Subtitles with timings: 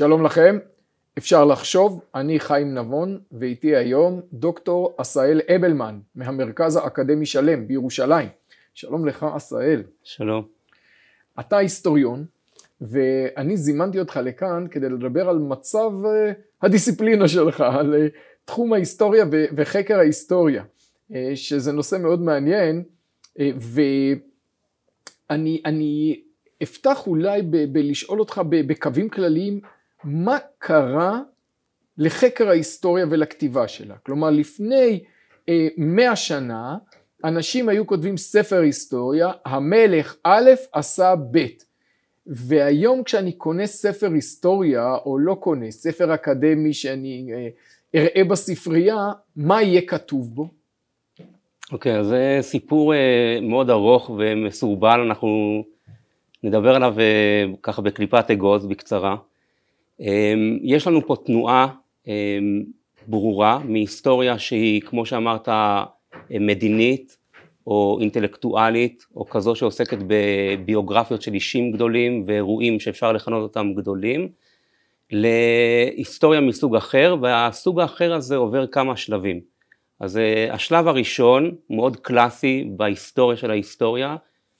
[0.00, 0.58] שלום לכם,
[1.18, 8.28] אפשר לחשוב, אני חיים נבון ואיתי היום דוקטור עשאל אבלמן מהמרכז האקדמי שלם בירושלים.
[8.74, 9.82] שלום לך עשאל.
[10.02, 10.44] שלום.
[11.40, 12.24] אתה היסטוריון
[12.80, 16.32] ואני זימנתי אותך לכאן כדי לדבר על מצב אה,
[16.62, 18.06] הדיסציפלינה שלך, על אה,
[18.44, 19.24] תחום ההיסטוריה
[19.56, 20.64] וחקר ההיסטוריה,
[21.14, 22.82] אה, שזה נושא מאוד מעניין
[23.38, 24.20] ואני
[25.64, 26.20] אני
[26.62, 29.60] אפתח אולי ב, בלשאול אותך בקווים כלליים
[30.04, 31.20] מה קרה
[31.98, 33.94] לחקר ההיסטוריה ולכתיבה שלה.
[34.06, 35.04] כלומר לפני
[35.48, 36.76] אה, מאה שנה
[37.24, 41.46] אנשים היו כותבים ספר היסטוריה, המלך א' עשה ב',
[42.26, 47.48] והיום כשאני קונה ספר היסטוריה או לא קונה ספר אקדמי שאני אה,
[47.94, 50.48] אראה בספרייה, מה יהיה כתוב בו?
[51.72, 55.62] אוקיי, okay, אז זה סיפור אה, מאוד ארוך ומסורבל, אנחנו
[56.42, 56.94] נדבר עליו
[57.62, 59.16] ככה בקליפת אגוז בקצרה.
[60.00, 61.68] אמ, יש לנו פה תנועה
[62.06, 62.62] אמ,
[63.06, 65.48] ברורה מהיסטוריה שהיא כמו שאמרת
[66.30, 67.16] מדינית
[67.66, 74.28] או אינטלקטואלית או כזו שעוסקת בביוגרפיות של אישים גדולים ואירועים שאפשר לכנות אותם גדולים
[75.12, 79.40] להיסטוריה מסוג אחר והסוג האחר הזה עובר כמה שלבים.
[80.00, 84.16] אז אה, השלב הראשון מאוד קלאסי בהיסטוריה של ההיסטוריה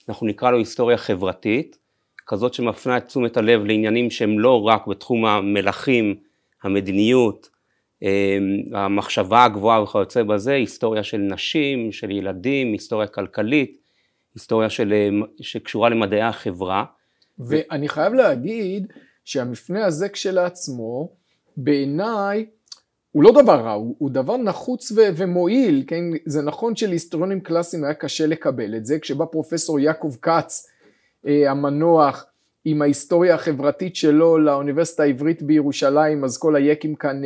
[0.09, 1.77] אנחנו נקרא לו היסטוריה חברתית
[2.27, 6.15] כזאת שמפנה את תשומת הלב לעניינים שהם לא רק בתחום המלכים,
[6.63, 7.49] המדיניות,
[8.01, 8.07] אמ,
[8.73, 13.77] המחשבה הגבוהה וכיוצא בזה, היסטוריה של נשים, של ילדים, היסטוריה כלכלית,
[14.35, 16.85] היסטוריה של, אמ, שקשורה למדעי החברה.
[17.39, 18.87] ואני חייב להגיד
[19.25, 21.09] שהמפנה הזה כשלעצמו,
[21.57, 22.45] בעיניי
[23.11, 26.03] הוא לא דבר רע, הוא, הוא דבר נחוץ ו- ומועיל, כן?
[26.25, 30.67] זה נכון שלהיסטוריונים קלאסיים היה קשה לקבל את זה, כשבא פרופסור יעקב כץ
[31.25, 32.25] המנוח
[32.65, 37.23] עם ההיסטוריה החברתית שלו לאוניברסיטה העברית בירושלים, אז כל היקים כאן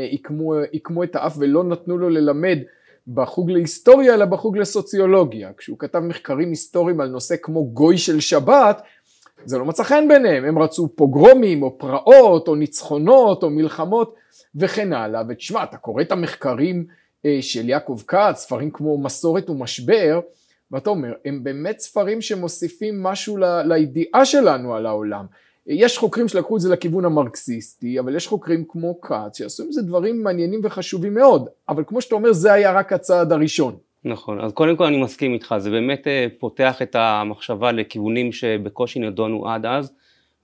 [0.71, 2.57] עיקמו את האף ולא נתנו לו ללמד
[3.07, 5.51] בחוג להיסטוריה אלא בחוג לסוציולוגיה.
[5.57, 8.81] כשהוא כתב מחקרים היסטוריים על נושא כמו גוי של שבת,
[9.45, 14.15] זה לא מצא חן ביניהם, הם רצו פוגרומים או פרעות או ניצחונות או מלחמות
[14.55, 15.21] וכן הלאה.
[15.29, 16.85] ותשמע, אתה קורא את המחקרים
[17.25, 20.19] אה, של יעקב כץ, ספרים כמו מסורת ומשבר,
[20.71, 25.25] ואתה אומר, הם באמת ספרים שמוסיפים משהו לידיעה שלנו על העולם.
[25.67, 29.81] יש חוקרים שלקחו את זה לכיוון המרקסיסטי, אבל יש חוקרים כמו כץ שעשו עם זה
[29.81, 33.75] דברים מעניינים וחשובים מאוד, אבל כמו שאתה אומר, זה היה רק הצעד הראשון.
[34.05, 38.99] נכון, אז קודם כל אני מסכים איתך, זה באמת אה, פותח את המחשבה לכיוונים שבקושי
[38.99, 39.91] נדונו עד אז,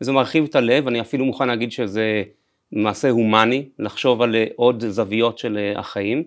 [0.02, 2.24] וזה מרחיב את הלב, אני אפילו מוכן להגיד שזה
[2.72, 6.24] מעשה הומני, לחשוב על אה, עוד זוויות של אה, החיים.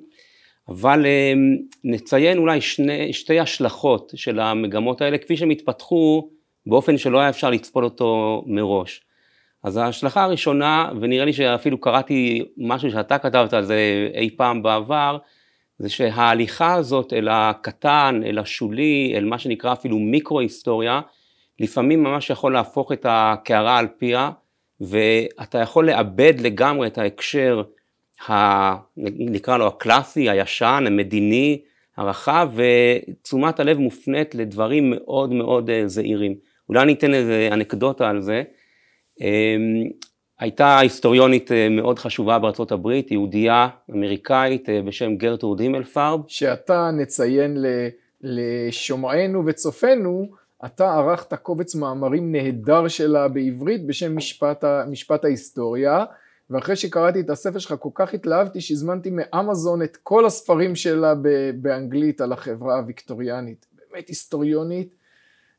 [0.69, 6.29] אבל אמ, נציין אולי שני, שתי השלכות של המגמות האלה כפי שהם התפתחו
[6.67, 9.05] באופן שלא היה אפשר לצפות אותו מראש.
[9.63, 15.19] אז ההשלכה הראשונה, ונראה לי שאפילו קראתי משהו שאתה כתבת על זה אי פעם בעבר,
[15.79, 21.01] זה שההליכה הזאת אל הקטן, אל השולי, אל מה שנקרא אפילו מיקרו-היסטוריה,
[21.61, 24.31] לפעמים ממש יכול להפוך את הקערה על פיה,
[24.81, 27.63] ואתה יכול לאבד לגמרי את ההקשר
[28.29, 28.35] ה,
[28.97, 31.61] נקרא לו הקלאסי, הישן, המדיני,
[31.97, 36.35] הרחב, ותשומת הלב מופנית לדברים מאוד מאוד אה, זהירים.
[36.69, 38.43] אולי אני אתן איזה אנקדוטה על זה.
[39.21, 39.91] אמ,
[40.41, 46.21] הייתה היסטוריונית אה, מאוד חשובה בארצות הברית, יהודייה אמריקאית אה, בשם גרטורד הימלפרב.
[46.29, 47.57] שאתה נציין
[48.21, 50.29] לשומענו וצופינו,
[50.65, 56.05] אתה ערכת קובץ מאמרים נהדר שלה בעברית בשם משפט, משפט ההיסטוריה.
[56.51, 61.15] ואחרי שקראתי את הספר שלך כל כך התלהבתי שהזמנתי מאמזון את כל הספרים שלה
[61.55, 63.67] באנגלית על החברה הוויקטוריאנית.
[63.91, 64.95] באמת היסטוריונית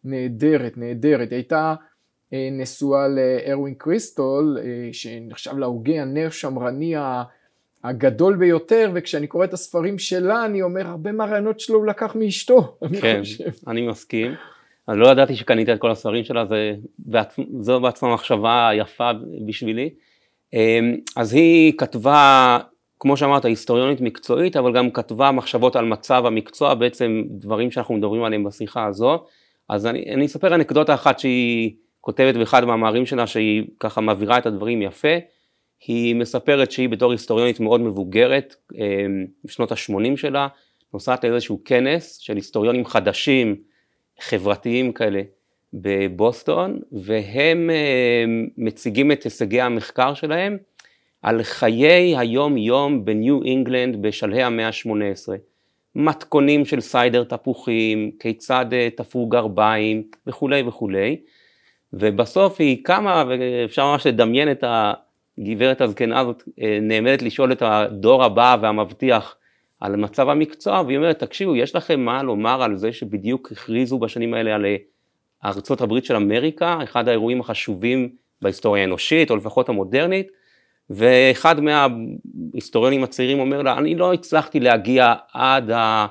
[0.04, 1.30] נהדרת, נהדרת.
[1.30, 1.76] היא הייתה
[2.34, 6.96] אה, נשואה לארווין קריסטול, אה, שנחשב להוגה הנר שמרני
[7.84, 12.78] הגדול ביותר, וכשאני קורא את הספרים שלה, אני אומר, הרבה מהרעיונות שלו הוא לקח מאשתו,
[12.84, 13.50] אני כן, חושב.
[13.68, 14.32] אני מסכים.
[14.90, 16.76] אני לא ידעתי שקנית את כל הספרים שלה, זה,
[17.60, 19.12] זו בעצמה מחשבה יפה
[19.48, 19.90] בשבילי.
[20.56, 22.58] אמ, אז היא כתבה,
[23.00, 28.24] כמו שאמרת, היסטוריונית מקצועית, אבל גם כתבה מחשבות על מצב המקצוע, בעצם דברים שאנחנו מדברים
[28.24, 29.24] עליהם בשיחה הזו.
[29.70, 34.46] אז אני, אני אספר אנקדוטה אחת שהיא כותבת באחד המאמרים שלה, שהיא ככה מבהירה את
[34.46, 35.18] הדברים יפה.
[35.88, 40.48] היא מספרת שהיא בתור היסטוריונית מאוד מבוגרת, אמ, בשנות ה-80 שלה,
[40.94, 43.56] נוסעת לאיזשהו כנס של היסטוריונים חדשים,
[44.20, 45.22] חברתיים כאלה,
[45.76, 48.26] בבוסטון, והם אה,
[48.58, 50.58] מציגים את הישגי המחקר שלהם
[51.22, 55.34] על חיי היום יום בניו אינגלנד בשלהי המאה ה-18.
[55.96, 61.18] מתכונים של סיידר תפוחים, כיצד אה, תפרו גרביים וכולי וכולי.
[61.94, 68.24] ובסוף היא קמה, ואפשר ממש לדמיין את הגברת הזקנה הזאת אה, נעמדת לשאול את הדור
[68.24, 69.38] הבא והמבטיח
[69.80, 74.34] על מצב המקצוע, והיא אומרת, תקשיבו, יש לכם מה לומר על זה שבדיוק הכריזו בשנים
[74.34, 74.66] האלה על
[75.46, 78.10] ארצות הברית של אמריקה, אחד האירועים החשובים
[78.42, 80.28] בהיסטוריה האנושית, או לפחות המודרנית,
[80.90, 86.08] ואחד מההיסטוריונים הצעירים אומר לה, אני לא הצלחתי להגיע עד, ה,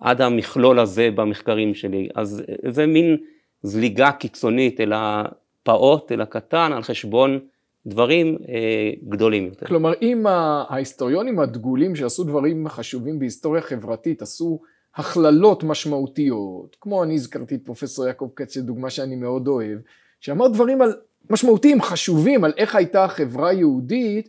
[0.00, 3.16] עד המכלול הזה במחקרים שלי, אז זה מין
[3.62, 7.38] זליגה קיצונית אל הפעוט, אל הקטן, על חשבון
[7.86, 9.66] דברים אה, גדולים יותר.
[9.66, 14.60] כלומר, אם ההיסטוריונים הדגולים שעשו דברים חשובים בהיסטוריה חברתית, עשו
[14.98, 19.78] הכללות משמעותיות, כמו אני הזכרתי את פרופסור יעקב קץ, שדוגמה שאני מאוד אוהב,
[20.20, 20.96] שאמר דברים על
[21.30, 24.28] משמעותיים, חשובים, על איך הייתה החברה היהודית,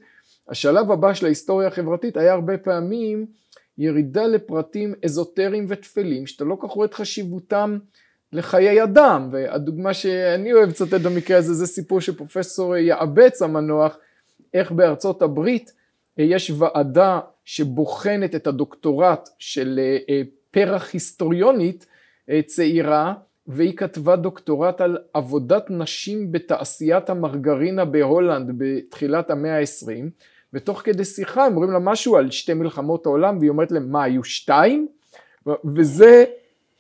[0.50, 3.26] השלב הבא של ההיסטוריה החברתית היה הרבה פעמים
[3.78, 7.78] ירידה לפרטים אזוטריים וטפלים, שאתה לא כל כך רואה את חשיבותם
[8.34, 13.98] לחיי אדם, והדוגמה שאני אוהב לצטט במקרה הזה זה סיפור של פרופסור יעבץ המנוח,
[14.54, 15.74] איך בארצות הברית
[16.18, 19.80] יש ועדה שבוחנת את הדוקטורט של
[20.10, 21.86] אה, פרח היסטוריונית
[22.30, 23.14] אה, צעירה
[23.48, 30.10] והיא כתבה דוקטורט על עבודת נשים בתעשיית המרגרינה בהולנד בתחילת המאה העשרים
[30.54, 34.04] ותוך כדי שיחה הם אומרים לה משהו על שתי מלחמות העולם והיא אומרת להם מה
[34.04, 34.88] היו שתיים?
[35.76, 36.26] וזה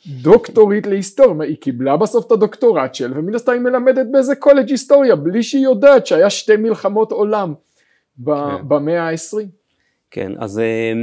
[0.07, 5.15] דוקטורית להיסטוריה, היא קיבלה בסוף את הדוקטורט שלה ומן הסתם היא מלמדת באיזה קולג' היסטוריה
[5.15, 7.53] בלי שהיא יודעת שהיה שתי מלחמות עולם
[8.25, 8.31] כן.
[8.67, 9.47] במאה העשרים.
[10.11, 10.93] כן, אז אה,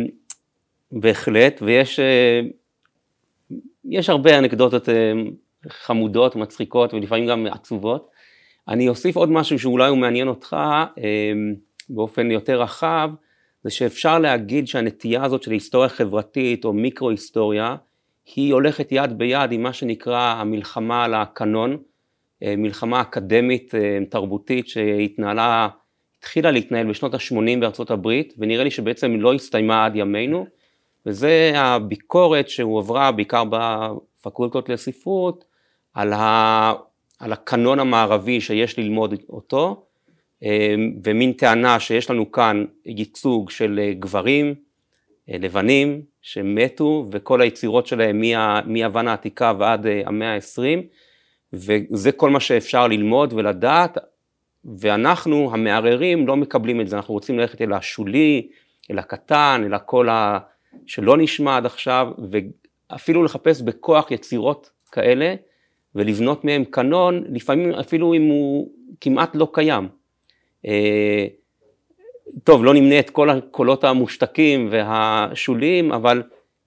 [0.92, 2.40] בהחלט, ויש אה,
[3.84, 5.12] יש הרבה אנקדוטות אה,
[5.68, 8.10] חמודות, מצחיקות ולפעמים גם עצובות.
[8.68, 10.56] אני אוסיף עוד משהו שאולי הוא מעניין אותך
[11.88, 13.10] באופן יותר רחב,
[13.64, 17.76] זה שאפשר להגיד שהנטייה הזאת של היסטוריה חברתית או מיקרו-היסטוריה,
[18.36, 21.76] היא הולכת יד ביד עם מה שנקרא המלחמה על הקנון,
[22.42, 23.74] מלחמה אקדמית
[24.10, 25.68] תרבותית שהתנהלה,
[26.18, 30.46] התחילה להתנהל בשנות ה-80 בארצות הברית, ונראה לי שבעצם לא הסתיימה עד ימינו,
[31.06, 35.44] וזה הביקורת שהועברה בעיקר בפקולטות לספרות
[35.94, 36.72] על, ה,
[37.20, 39.86] על הקנון המערבי שיש ללמוד אותו,
[40.42, 44.54] אמ, ומין טענה שיש לנו כאן ייצוג של גברים
[45.30, 48.22] אה, לבנים שמתו וכל היצירות שלהם
[48.66, 50.82] מיוון העתיקה ועד אה, המאה העשרים
[51.52, 53.98] וזה כל מה שאפשר ללמוד ולדעת
[54.78, 58.48] ואנחנו המערערים לא מקבלים את זה, אנחנו רוצים ללכת אל השולי,
[58.90, 60.08] אל הקטן, אל הקול
[60.86, 62.08] שלא נשמע עד עכשיו,
[62.90, 65.34] ואפילו לחפש בכוח יצירות כאלה,
[65.94, 68.70] ולבנות מהם קנון, לפעמים אפילו אם הוא
[69.00, 69.88] כמעט לא קיים.
[70.66, 71.26] אה,
[72.44, 76.22] טוב, לא נמנה את כל הקולות המושתקים והשוליים, אבל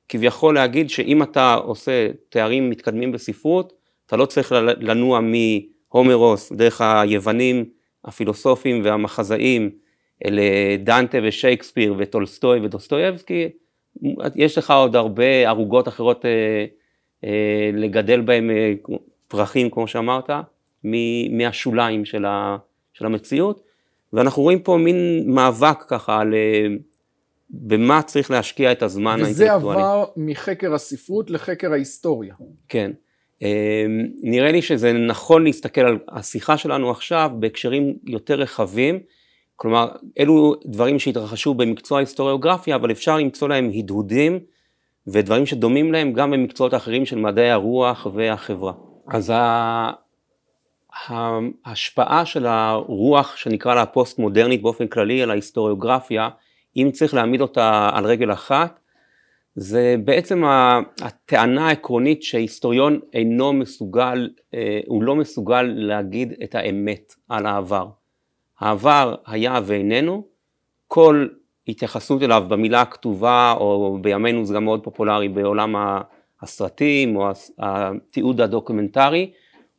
[0.09, 3.73] כביכול להגיד שאם אתה עושה תארים מתקדמים בספרות,
[4.05, 7.65] אתה לא צריך לנוע מהומרוס דרך היוונים,
[8.05, 9.69] הפילוסופים והמחזאים,
[10.25, 10.39] אל
[10.79, 13.49] דנטה ושייקספיר וטולסטוי ודוסטויבסקי,
[14.35, 16.65] יש לך עוד הרבה ערוגות אחרות אה,
[17.23, 18.73] אה, לגדל בהם אה,
[19.27, 20.29] פרחים, כמו שאמרת,
[21.31, 22.57] מהשוליים של, ה,
[22.93, 23.61] של המציאות,
[24.13, 26.33] ואנחנו רואים פה מין מאבק ככה על
[27.49, 29.35] במה צריך להשקיע את הזמן האינטלקטואלי.
[29.35, 32.35] וזה עבר מחקר הספרות לחקר ההיסטוריה.
[32.69, 32.91] כן.
[34.21, 38.99] נראה לי שזה נכון להסתכל על השיחה שלנו עכשיו בהקשרים יותר רחבים,
[39.61, 39.87] כלומר,
[40.19, 44.39] אלו דברים שהתרחשו במקצוע ההיסטוריוגרפיה, אבל אפשר למצוא להם הדהודים
[45.07, 48.73] ודברים שדומים להם גם במקצועות האחרים של מדעי הרוח והחברה.
[49.07, 49.33] אז
[51.65, 56.29] ההשפעה של הרוח שנקרא לה פוסט מודרנית באופן כללי על ההיסטוריוגרפיה,
[56.77, 58.79] אם צריך להעמיד אותה על רגל אחת,
[59.55, 60.43] זה בעצם
[61.01, 67.98] הטענה העקרונית שהיסטוריון אינו מסוגל, אה, הוא לא מסוגל להגיד את האמת על העבר.
[68.59, 70.23] העבר היה ואיננו,
[70.87, 71.27] כל
[71.67, 75.75] התייחסות אליו במילה הכתובה, או בימינו זה גם מאוד פופולרי בעולם
[76.41, 79.31] הסרטים, או התיעוד הדוקומנטרי,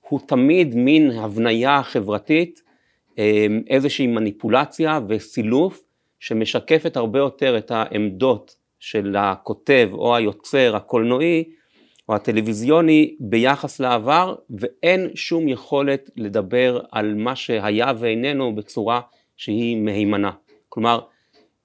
[0.09, 2.63] הוא תמיד מין הבניה חברתית,
[3.19, 5.85] אמ, איזושהי מניפולציה וסילוף,
[6.19, 11.45] שמשקפת הרבה יותר את העמדות של הכותב או היוצר הקולנועי
[12.11, 19.01] או הטלוויזיוני ביחס לעבר ואין שום יכולת לדבר על מה שהיה ואיננו בצורה
[19.37, 20.31] שהיא מהימנה.
[20.69, 21.01] כלומר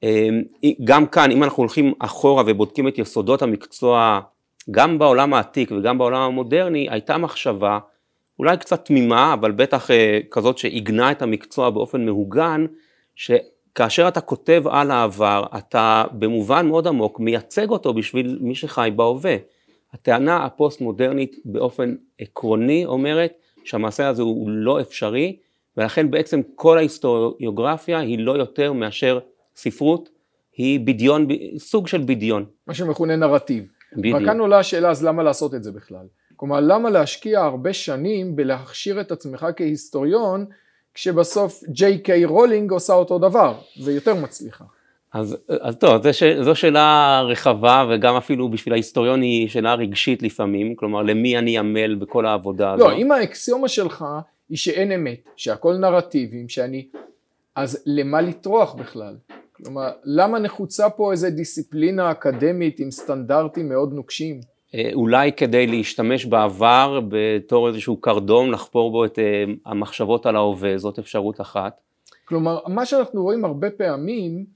[0.03, 0.43] אמ,
[0.83, 4.19] גם כאן אם אנחנו הולכים אחורה ובודקים את יסודות המקצוע
[4.71, 7.79] גם בעולם העתיק וגם בעולם המודרני הייתה מחשבה
[8.39, 12.65] אולי קצת תמימה אבל בטח אה, כזאת שעיגנה את המקצוע באופן מהוגן
[13.15, 19.35] שכאשר אתה כותב על העבר אתה במובן מאוד עמוק מייצג אותו בשביל מי שחי בהווה
[19.95, 23.33] הטענה הפוסט מודרנית באופן עקרוני אומרת
[23.63, 25.37] שהמעשה הזה הוא לא אפשרי
[25.77, 29.19] ולכן בעצם כל ההיסטוריוגרפיה היא לא יותר מאשר
[29.55, 30.09] ספרות,
[30.53, 32.45] היא בדיון, סוג של בדיון.
[32.67, 33.67] מה שמכונה נרטיב.
[33.97, 34.21] בדיוק.
[34.21, 36.05] וכאן עולה השאלה אז למה לעשות את זה בכלל?
[36.35, 40.45] כלומר למה להשקיע הרבה שנים בלהכשיר את עצמך כהיסטוריון
[40.93, 44.65] כשבסוף ג'יי קיי רולינג עושה אותו דבר ויותר מצליחה.
[45.15, 50.75] אז, אז טוב, זו, זו שאלה רחבה וגם אפילו בשביל ההיסטוריון היא שאלה רגשית לפעמים,
[50.75, 52.87] כלומר למי אני עמל בכל העבודה הזאת.
[52.87, 54.05] לא, אם האקסיומה שלך
[54.49, 56.87] היא שאין אמת, שהכל נרטיבים, שאני...
[57.55, 59.15] אז למה לטרוח בכלל?
[59.51, 64.39] כלומר, למה נחוצה פה איזה דיסציפלינה אקדמית עם סטנדרטים מאוד נוקשים?
[64.75, 70.77] אה, אולי כדי להשתמש בעבר בתור איזשהו קרדום, לחפור בו את אה, המחשבות על ההווה,
[70.77, 71.81] זאת אפשרות אחת.
[72.25, 74.55] כלומר, מה שאנחנו רואים הרבה פעמים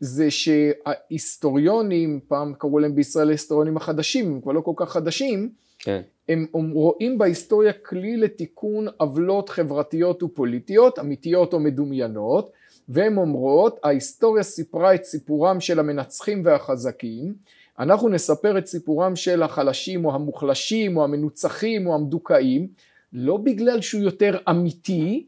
[0.00, 6.00] זה שההיסטוריונים, פעם קראו להם בישראל ההיסטוריונים החדשים, הם כבר לא כל כך חדשים, כן.
[6.28, 12.52] הם רואים בהיסטוריה כלי לתיקון עוולות חברתיות ופוליטיות, אמיתיות או מדומיינות,
[12.88, 17.34] והן אומרות, ההיסטוריה סיפרה את סיפורם של המנצחים והחזקים,
[17.78, 22.68] אנחנו נספר את סיפורם של החלשים או המוחלשים או המנוצחים או המדוכאים,
[23.12, 25.26] לא בגלל שהוא יותר אמיתי,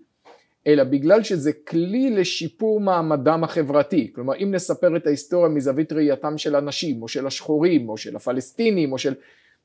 [0.66, 4.12] אלא בגלל שזה כלי לשיפור מעמדם החברתי.
[4.14, 8.92] כלומר, אם נספר את ההיסטוריה מזווית ראייתם של הנשים, או של השחורים, או של הפלסטינים,
[8.92, 9.14] או של...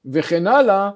[0.05, 0.89] וכן הלאה,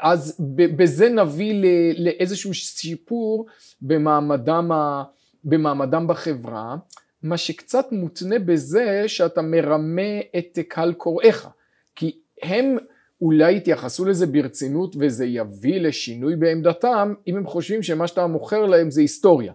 [0.00, 0.40] אז
[0.76, 1.62] בזה נביא
[1.98, 3.46] לאיזשהו שיפור
[3.82, 5.02] במעמדם, ה...
[5.44, 6.76] במעמדם בחברה,
[7.22, 11.48] מה שקצת מותנה בזה שאתה מרמה את קהל קוראיך,
[11.94, 12.76] כי הם
[13.20, 18.90] אולי יתייחסו לזה ברצינות וזה יביא לשינוי בעמדתם אם הם חושבים שמה שאתה מוכר להם
[18.90, 19.52] זה היסטוריה.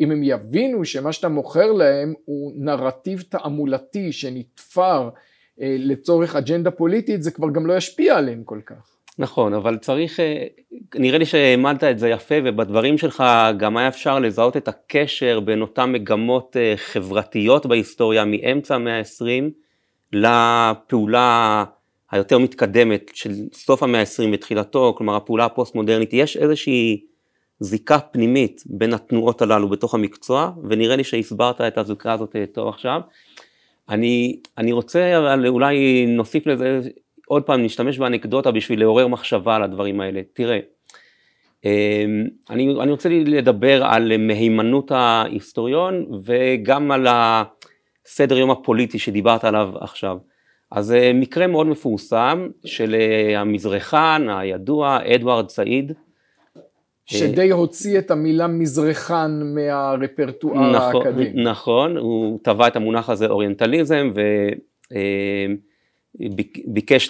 [0.00, 5.08] אם הם יבינו שמה שאתה מוכר להם הוא נרטיב תעמולתי שנתפר
[5.60, 8.96] אה, לצורך אג'נדה פוליטית זה כבר גם לא ישפיע עליהם כל כך.
[9.18, 10.46] נכון, אבל צריך, אה,
[10.94, 13.24] נראה לי שהעמדת את זה יפה ובדברים שלך
[13.58, 19.50] גם היה אפשר לזהות את הקשר בין אותן מגמות אה, חברתיות בהיסטוריה מאמצע המאה ה-20
[20.12, 21.64] לפעולה
[22.10, 27.04] היותר מתקדמת של סוף המאה ה-20 ותחילתו, כלומר הפעולה הפוסט מודרנית, יש איזושהי
[27.60, 32.68] זיקה פנימית בין התנועות הללו בתוך המקצוע ונראה לי שהסברת את הזיקה הזאת אה, טוב
[32.68, 33.00] עכשיו.
[33.88, 36.80] אני, אני רוצה אבל אולי נוסיף לזה
[37.26, 40.20] עוד פעם נשתמש באנקדוטה בשביל לעורר מחשבה על הדברים האלה.
[40.32, 40.58] תראה,
[41.64, 49.68] אמ, אני, אני רוצה לדבר על מהימנות ההיסטוריון וגם על הסדר יום הפוליטי שדיברת עליו
[49.80, 50.16] עכשיו.
[50.70, 55.92] אז אה, מקרה מאוד מפורסם של אה, המזרחן הידוע אדוארד סעיד.
[57.06, 61.42] שדי הוציא את המילה מזרחן מהרפרטואר נכון, האקדמי.
[61.44, 64.20] נכון, הוא טבע את המונח הזה אוריינטליזם ו...
[64.96, 65.46] אה,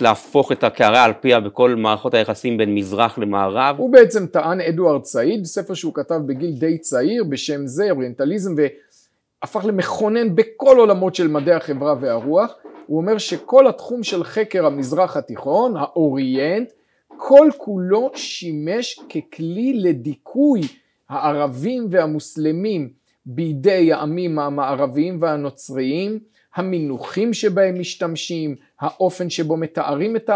[0.01, 3.77] להפוך את הקערה על פיה בכל מערכות היחסים בין מזרח למערב.
[3.79, 9.65] הוא בעצם טען אדוארד סעיד, ספר שהוא כתב בגיל די צעיר בשם זה, אוריינטליזם, והפך
[9.65, 12.55] למכונן בכל עולמות של מדעי החברה והרוח.
[12.87, 16.73] הוא אומר שכל התחום של חקר המזרח התיכון, האוריינט,
[17.17, 20.61] כל כולו שימש ככלי לדיכוי
[21.09, 22.91] הערבים והמוסלמים
[23.27, 26.19] בידי העמים המערביים והנוצריים,
[26.55, 30.31] המינוחים שבהם משתמשים, האופן שבו מתארים את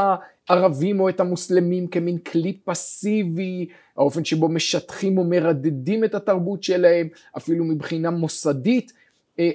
[0.49, 7.65] הערבים או את המוסלמים כמין כלי פסיבי, האופן שבו משטחים ומרדדים את התרבות שלהם, אפילו
[7.65, 8.93] מבחינה מוסדית,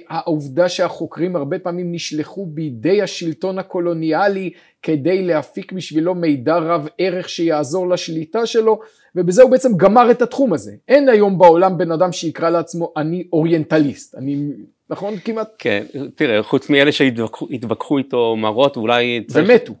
[0.08, 4.50] העובדה שהחוקרים הרבה פעמים נשלחו בידי השלטון הקולוניאלי
[4.82, 8.80] כדי להפיק בשבילו מידע רב ערך שיעזור לשליטה שלו
[9.16, 10.72] ובזה הוא בעצם גמר את התחום הזה.
[10.88, 14.48] אין היום בעולם בן אדם שיקרא לעצמו אני אוריינטליסט, אני
[14.90, 15.48] נכון כמעט?
[15.58, 19.24] כן, תראה, חוץ מאלה שהתווכחו איתו מרות, אולי...
[19.28, 19.74] צריך, ומתו.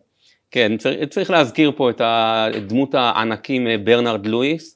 [0.50, 2.00] כן, צריך, צריך להזכיר פה את
[2.66, 4.75] דמות הענקים אה, ברנרד לואיס,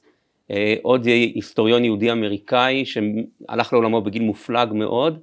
[0.81, 5.19] עוד היסטוריון יהודי אמריקאי שהלך לעולמו בגיל מופלג מאוד,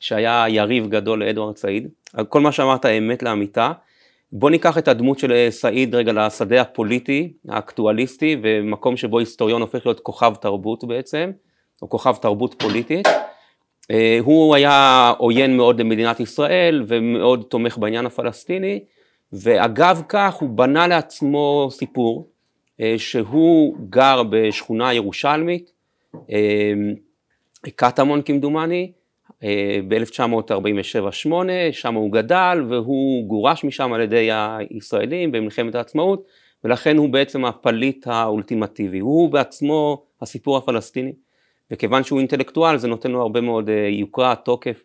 [0.00, 1.88] שהיה יריב גדול לאדוארד סעיד.
[2.28, 3.72] כל מה שאמרת אמת לאמיתה.
[4.32, 9.86] בוא ניקח את הדמות של אה, סעיד רגע לשדה הפוליטי, האקטואליסטי, ומקום שבו היסטוריון הופך
[9.86, 11.30] להיות כוכב תרבות בעצם,
[11.82, 13.08] או כוכב תרבות פוליטית.
[13.90, 18.84] אה, הוא היה עוין מאוד למדינת ישראל ומאוד תומך בעניין הפלסטיני
[19.32, 22.31] ואגב כך הוא בנה לעצמו סיפור אה,
[22.96, 25.72] שהוא גר בשכונה ירושלמית,
[26.30, 26.72] אה,
[27.76, 28.92] קטמון כמדומני,
[29.88, 31.32] ב-1947-8,
[31.72, 36.26] שם הוא גדל והוא גורש משם על ידי הישראלים במלחמת העצמאות
[36.64, 41.12] ולכן הוא בעצם הפליט האולטימטיבי, הוא בעצמו הסיפור הפלסטיני.
[41.70, 44.82] וכיוון שהוא אינטלקטואל זה נותן לו הרבה מאוד אה, יוקרה, תוקף.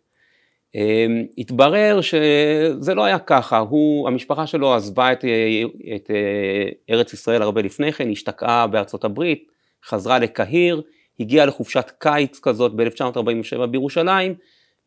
[0.76, 5.64] אמ, התברר שזה לא היה ככה, הוא, המשפחה שלו עזבה את, אה,
[5.96, 9.52] את אה, ארץ ישראל הרבה לפני כן, השתקעה בארצות הברית,
[9.86, 10.82] חזרה לקהיר,
[11.20, 14.34] הגיע לחופשת קיץ כזאת ב-1947 בירושלים,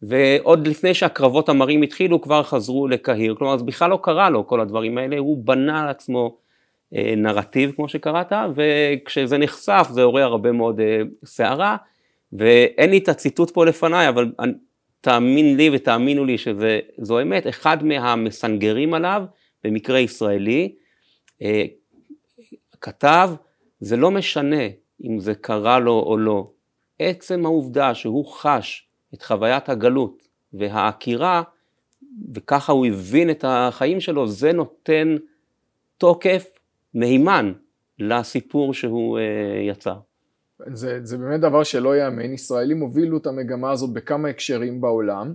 [0.02, 4.60] ועוד לפני שהקרבות המרים התחילו כבר חזרו לקהיר, כלומר זה בכלל לא קרה לו כל
[4.60, 6.37] הדברים האלה, הוא בנה לעצמו
[6.94, 10.80] אה, נרטיב כמו שקראת, וכשזה נחשף זה עורר הרבה מאוד
[11.25, 11.76] סערה,
[12.32, 14.32] ואין לי את הציטוט פה לפניי, אבל
[15.00, 19.23] תאמין לי ותאמינו לי שזו אמת, אחד מהמסנגרים עליו,
[19.64, 20.75] במקרה ישראלי,
[21.42, 21.64] אה,
[22.80, 23.30] כתב,
[23.80, 24.64] זה לא משנה
[25.04, 26.50] אם זה קרה לו או לא,
[26.99, 31.42] עצם העובדה שהוא חש את חוויית הגלות והעקירה,
[32.35, 35.16] וככה הוא הבין את החיים שלו, זה נותן
[35.99, 36.47] תוקף
[36.95, 37.52] מהימן
[37.99, 39.25] לסיפור שהוא אה,
[39.62, 39.97] יצר.
[40.73, 45.33] זה, זה באמת דבר שלא ייאמן, ישראלים הובילו את המגמה הזאת בכמה הקשרים בעולם.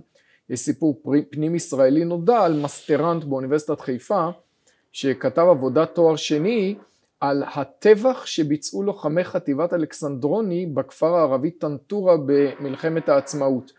[0.50, 4.28] יש סיפור פנים ישראלי נודע על מסטרנט באוניברסיטת חיפה,
[4.92, 6.76] שכתב עבודת תואר שני
[7.20, 13.72] על הטבח שביצעו לוחמי חטיבת אלכסנדרוני בכפר הערבי טנטורה במלחמת העצמאות.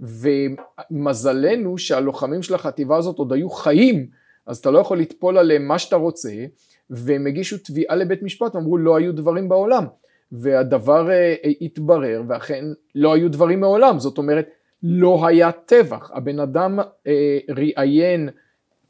[0.00, 4.06] ומזלנו שהלוחמים של החטיבה הזאת עוד היו חיים,
[4.46, 6.30] אז אתה לא יכול לטפול עליהם מה שאתה רוצה,
[6.90, 9.84] והם הגישו תביעה לבית משפט ואמרו לא היו דברים בעולם.
[10.32, 14.48] והדבר אה, התברר ואכן לא היו דברים מעולם, זאת אומרת
[14.82, 18.28] לא היה טבח, הבן אדם אה, ראיין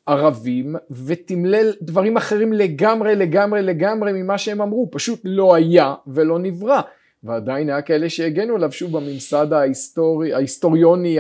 [0.07, 6.81] ערבים ותמלל דברים אחרים לגמרי לגמרי לגמרי ממה שהם אמרו, פשוט לא היה ולא נברא.
[7.25, 11.19] ועדיין היה כאלה שהגנו עליו שוב בממסד ההיסטורי, ההיסטוריוני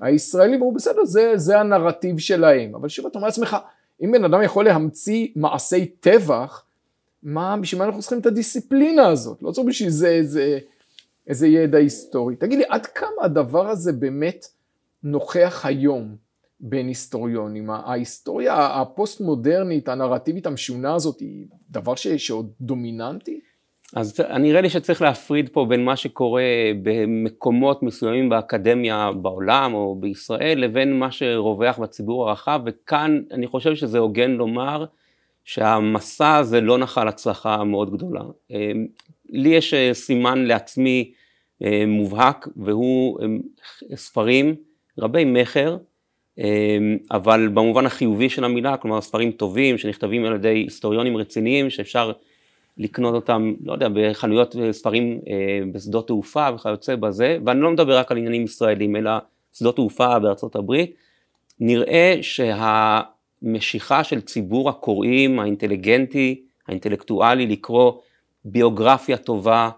[0.00, 3.56] הישראלי, אמרו בסדר זה, זה הנרטיב שלהם, אבל שוב אתה אומר לעצמך,
[4.04, 6.64] אם בן אדם יכול להמציא מעשי טבח,
[7.22, 9.42] מה, בשביל מה אנחנו צריכים את הדיסציפלינה הזאת?
[9.42, 10.58] לא צריך בשביל זה איזה,
[11.28, 12.36] איזה ידע היסטורי.
[12.36, 14.46] תגיד לי, עד כמה הדבר הזה באמת
[15.02, 16.26] נוכח היום?
[16.60, 17.70] בין היסטוריונים.
[17.70, 22.06] ההיסטוריה הפוסט מודרנית, הנרטיבית המשונה הזאת, היא דבר ש...
[22.08, 23.40] שעוד דומיננטי?
[23.96, 26.42] אז נראה לי שצריך להפריד פה בין מה שקורה
[26.82, 33.98] במקומות מסוימים באקדמיה בעולם או בישראל לבין מה שרווח בציבור הרחב וכאן אני חושב שזה
[33.98, 34.84] הוגן לומר
[35.46, 38.22] שהמסע הזה לא נחל הצלחה מאוד גדולה.
[39.28, 41.12] לי יש סימן לעצמי
[41.86, 43.18] מובהק והוא
[43.94, 44.54] ספרים
[44.98, 45.76] רבי מכר
[47.10, 52.12] אבל במובן החיובי של המילה, כלומר ספרים טובים שנכתבים על ידי היסטוריונים רציניים שאפשר
[52.78, 58.10] לקנות אותם, לא יודע, בחנויות ספרים אה, בשדות תעופה וכיוצא בזה, ואני לא מדבר רק
[58.10, 59.10] על עניינים ישראלים, אלא
[59.52, 60.94] שדות תעופה בארצות הברית,
[61.60, 62.18] נראה
[63.42, 67.92] שהמשיכה של ציבור הקוראים האינטליגנטי, האינטלקטואלי, לקרוא
[68.44, 69.70] ביוגרפיה טובה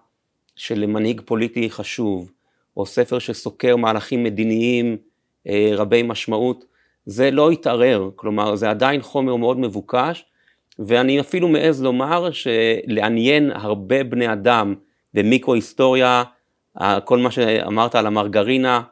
[0.57, 2.33] של מנהיג פוליטי חשוב,
[2.77, 4.97] או ספר שסוקר מהלכים מדיניים
[5.49, 6.65] אה, רבי משמעות,
[7.07, 10.25] זה לא התערער, כלומר זה עדיין חומר מאוד מבוקש,
[10.79, 14.75] ואני אפילו מעז לומר שלעניין הרבה בני אדם
[15.15, 16.23] במיקרו-היסטוריה,
[17.05, 18.83] כל מה שאמרת על המרגרינה,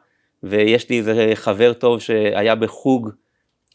[0.43, 3.09] ויש לי איזה חבר טוב שהיה בחוג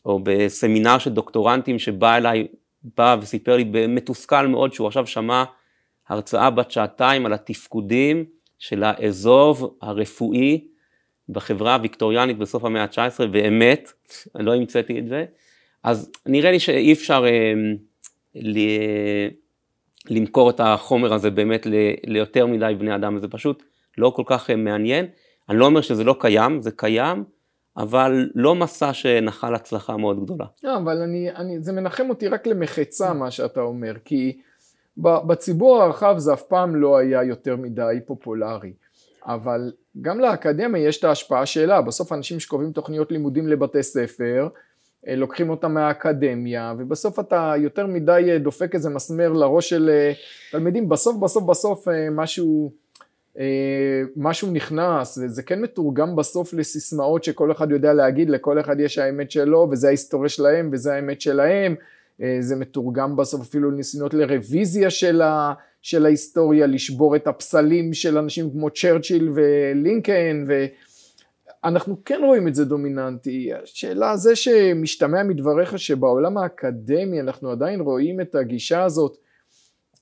[0.06, 2.46] או בסמינר של דוקטורנטים שבא אליי,
[2.96, 5.44] בא וסיפר לי מתוסכל מאוד שהוא עכשיו שמע
[6.08, 8.24] הרצאה בת שעתיים על התפקודים
[8.58, 10.68] של האזוב הרפואי
[11.28, 13.92] בחברה הוויקטוריאנית בסוף המאה ה-19, באמת,
[14.34, 15.24] אני לא המצאתי את זה,
[15.82, 17.52] אז נראה לי שאי אפשר אה,
[18.34, 18.58] ל,
[20.10, 21.74] למכור את החומר הזה באמת ל,
[22.06, 23.62] ליותר מדי בני אדם, זה פשוט
[23.98, 25.06] לא כל כך אה, מעניין.
[25.48, 27.24] אני לא אומר שזה לא קיים, זה קיים,
[27.76, 30.44] אבל לא מסע שנחל הצלחה מאוד גדולה.
[30.62, 34.40] לא, אבל אני, אני, זה מנחם אותי רק למחצה מה שאתה אומר, כי
[34.96, 38.72] בציבור הרחב זה אף פעם לא היה יותר מדי פופולרי.
[39.26, 44.48] אבל גם לאקדמיה יש את ההשפעה שלה, בסוף אנשים שקובעים תוכניות לימודים לבתי ספר,
[45.08, 50.12] אה, לוקחים אותם מהאקדמיה, ובסוף אתה יותר מדי אה, דופק איזה מסמר לראש של אה,
[50.50, 52.72] תלמידים, בסוף בסוף בסוף משהו,
[54.16, 59.30] משהו נכנס, וזה כן מתורגם בסוף לסיסמאות שכל אחד יודע להגיד, לכל אחד יש האמת
[59.30, 61.74] שלו, וזה ההיסטוריה שלהם, וזה האמת שלהם,
[62.40, 65.52] זה מתורגם בסוף אפילו לניסיונות לרוויזיה של ה...
[65.82, 70.44] של ההיסטוריה, לשבור את הפסלים של אנשים כמו צ'רצ'יל ולינקן,
[71.64, 73.50] ואנחנו כן רואים את זה דומיננטי.
[73.62, 79.16] השאלה זה שמשתמע מדבריך שבעולם האקדמי אנחנו עדיין רואים את הגישה הזאת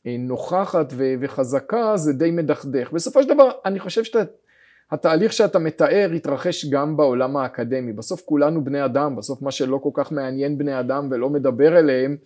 [0.07, 2.93] אה, נוכחת וחזקה, זה די מדכדך.
[2.93, 7.93] בסופו של דבר, אני חושב שהתהליך שאתה מתאר התרחש גם בעולם האקדמי.
[7.93, 12.17] בסוף כולנו בני אדם, בסוף מה שלא כל כך מעניין בני אדם ולא מדבר אליהם,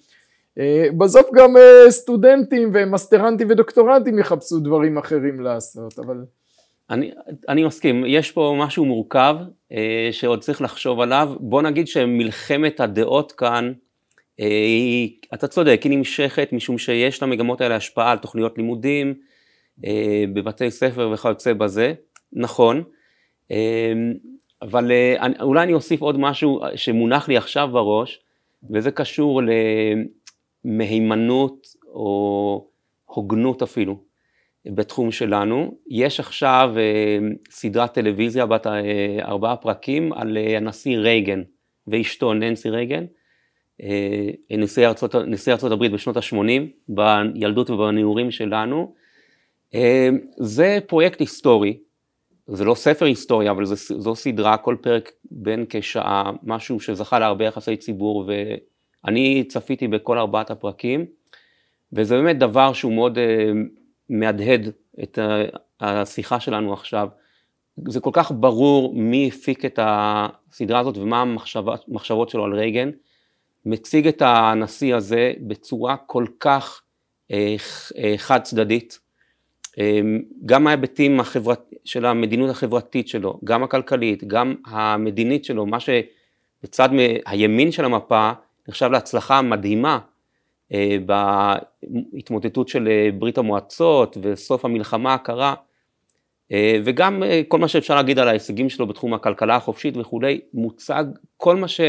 [0.58, 6.24] אה, בסוף גם אה, סטודנטים ומסטרנטים ודוקטורנטים יחפשו דברים אחרים לעשות, אבל...
[6.90, 7.12] אני,
[7.48, 9.36] אני מסכים, יש פה משהו מורכב
[10.10, 11.32] שעוד צריך לחשוב עליו.
[11.40, 13.72] בוא נגיד שמלחמת הדעות כאן,
[15.34, 19.14] אתה צודק, היא נמשכת משום שיש למגמות האלה השפעה על תוכניות לימודים,
[19.84, 21.94] אה, בבתי ספר וכיוצא בזה,
[22.32, 22.82] נכון,
[23.50, 23.92] אה,
[24.62, 24.92] אבל
[25.40, 28.20] אולי אני אוסיף עוד משהו שמונח לי עכשיו בראש,
[28.70, 29.40] וזה קשור
[30.64, 32.66] למהימנות או
[33.04, 33.98] הוגנות אפילו
[34.66, 35.78] בתחום שלנו.
[35.90, 36.74] יש עכשיו
[37.50, 38.66] סדרת טלוויזיה בת
[39.22, 41.42] ארבעה פרקים על הנשיא רייגן
[41.86, 43.04] ואשתו ננסי רייגן.
[43.82, 46.48] אה, נשיא ארצות, הברית בשנות ה-80,
[46.88, 48.94] בילדות ובנעורים שלנו.
[49.74, 51.78] אה, זה פרויקט היסטורי,
[52.46, 57.44] זה לא ספר היסטוריה, אבל זה, זו סדרה, כל פרק בין כשעה, משהו שזכה להרבה
[57.44, 58.30] יחסי ציבור,
[59.04, 61.06] ואני צפיתי בכל ארבעת הפרקים,
[61.92, 63.52] וזה באמת דבר שהוא מאוד אה,
[64.08, 64.68] מהדהד
[65.02, 65.18] את
[65.80, 67.08] השיחה שלנו עכשיו.
[67.88, 72.90] זה כל כך ברור מי הפיק את הסדרה הזאת ומה המחשבות שלו על רייגן.
[73.66, 76.82] מציג את הנשיא הזה בצורה כל כך
[77.30, 77.56] אה,
[77.98, 78.98] אה, חד צדדית,
[79.78, 80.00] אה,
[80.46, 86.88] גם ההיבטים החברת, של המדיניות החברתית שלו, גם הכלכלית, גם המדינית שלו, מה שבצד
[87.26, 88.32] הימין של המפה
[88.68, 89.98] נחשב להצלחה מדהימה
[91.06, 95.54] בהתמוטטות של ברית המועצות וסוף המלחמה הקרה,
[96.84, 101.04] וגם כל מה שאפשר להגיד על ההישגים שלו בתחום הכלכלה החופשית וכולי, מוצג
[101.36, 101.80] כל מה ש...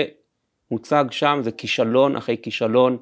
[0.71, 2.97] מוצג שם זה כישלון אחרי כישלון,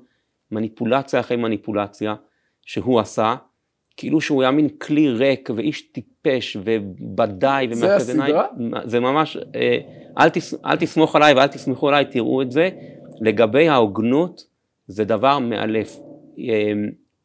[0.51, 2.15] מניפולציה אחרי מניפולציה
[2.61, 3.35] שהוא עשה,
[3.97, 7.99] כאילו שהוא היה מין כלי ריק ואיש טיפש ובדאי ומאחד עיניים.
[7.99, 8.47] זה הסדרה?
[8.83, 9.77] זה ממש, אה,
[10.19, 12.69] אל, תס, אל תסמוך עליי ואל תסמכו עליי, תראו את זה.
[13.21, 14.43] לגבי ההוגנות,
[14.87, 15.99] זה דבר מאלף.
[16.39, 16.73] אה,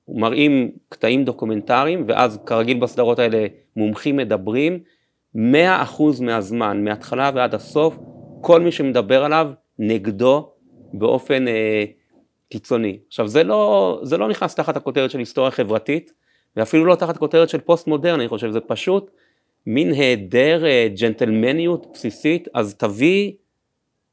[0.09, 3.47] מראים קטעים דוקומנטריים, ואז כרגיל בסדרות האלה
[3.77, 4.79] מומחים מדברים,
[5.35, 7.99] מאה אחוז מהזמן, מההתחלה ועד הסוף,
[8.41, 10.53] כל מי שמדבר עליו נגדו
[10.93, 11.85] באופן אה,
[12.49, 12.99] קיצוני.
[13.09, 16.13] עכשיו זה לא, זה לא נכנס תחת הכותרת של היסטוריה חברתית,
[16.57, 19.11] ואפילו לא תחת כותרת של פוסט מודרני, אני חושב, זה פשוט
[19.67, 23.33] מין היעדר אה, ג'נטלמניות בסיסית, אז תביא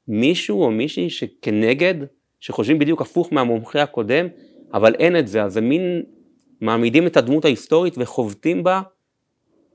[0.07, 1.95] מישהו או מישהי שכנגד,
[2.39, 4.27] שחושבים בדיוק הפוך מהמומחה הקודם,
[4.73, 6.03] אבל אין את זה, אז זה מין,
[6.61, 8.81] מעמידים את הדמות ההיסטורית וחובטים בה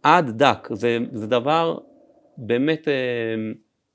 [0.03, 1.79] עד דק, זה, זה דבר
[2.37, 2.93] באמת אה,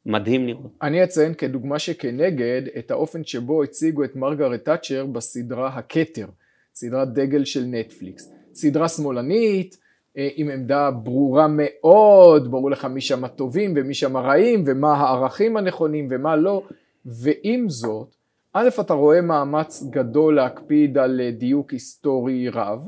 [0.05, 0.71] מדהים לראות.
[0.81, 6.27] אני אציין כדוגמה שכנגד את האופן שבו הציגו את מרגרט תאצ'ר בסדרה הכתר,
[6.75, 8.31] סדרת דגל של נטפליקס.
[8.53, 9.77] סדרה שמאלנית,
[10.17, 15.57] אה, עם עמדה ברורה מאוד, ברור לך מי שם הטובים ומי שם הרעים ומה הערכים
[15.57, 16.63] הנכונים ומה לא,
[17.05, 18.15] ועם זאת,
[18.53, 22.87] א', אתה רואה מאמץ גדול להקפיד על אה, דיוק היסטורי רב,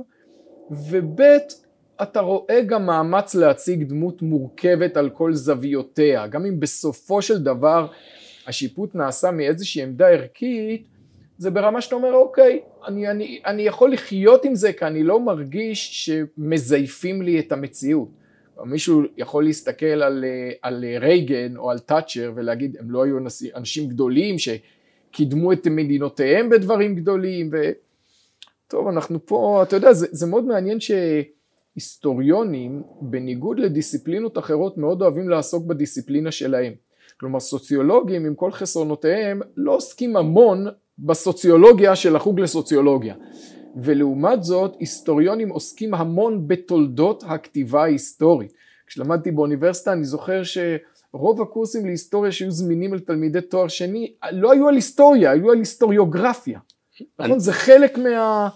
[0.72, 1.22] וב',
[2.02, 7.88] אתה רואה גם מאמץ להציג דמות מורכבת על כל זוויותיה, גם אם בסופו של דבר
[8.48, 10.88] השיפוט נעשה מאיזושהי עמדה ערכית,
[11.38, 15.20] זה ברמה שאתה אומר אוקיי, אני, אני, אני יכול לחיות עם זה כי אני לא
[15.20, 18.10] מרגיש שמזייפים לי את המציאות.
[18.66, 20.26] מישהו יכול להסתכל על,
[20.62, 23.18] על רייגן או על תאצ'ר ולהגיד הם לא היו
[23.56, 27.72] אנשים גדולים שקידמו את מדינותיהם בדברים גדולים ו...
[28.68, 30.92] טוב אנחנו פה, אתה יודע זה, זה מאוד מעניין ש...
[31.78, 36.74] היסטוריונים, בניגוד לדיסציפלינות אחרות, מאוד אוהבים לעסוק בדיסציפלינה שלהם.
[37.20, 40.68] כלומר סוציולוגים עם כל חסרונותיהם לא עוסקים המון
[41.00, 43.16] בסוציולוגיה של החוג לסוציולוגיה.
[43.76, 48.54] ולעומת זאת היסטוריונים עוסקים המון בתולדות הכתיבה ההיסטורית.
[48.88, 54.76] כשלמדתי באוניברסיטה אני זוכר שרוב הקורסים להיסטוריה שהיו זמינים לתלמידי תואר שני לא היו על
[54.76, 56.60] היסטוריה, היו על היסטוריוגרפיה.
[57.20, 57.40] נכון?
[57.40, 58.50] זה חלק מה,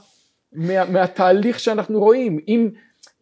[0.54, 2.40] מה, מהתהליך שאנחנו רואים.
[2.48, 2.70] אם